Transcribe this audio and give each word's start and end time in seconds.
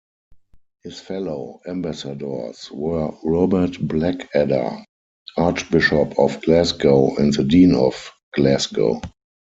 His 0.83 0.99
fellow 0.99 1.61
ambassadors 1.67 2.71
were 2.71 3.11
Robert 3.23 3.77
Blackadder, 3.79 4.83
Archbishop 5.37 6.17
of 6.17 6.41
Glasgow 6.41 7.15
and 7.17 7.31
the 7.35 7.43
Dean 7.43 7.75
of 7.75 8.11
Glasgow. 8.33 8.99